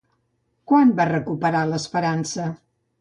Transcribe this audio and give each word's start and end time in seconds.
Quan 0.71 0.93
va 0.99 1.07
recuperar 1.09 1.61
l'esperança? 1.73 2.49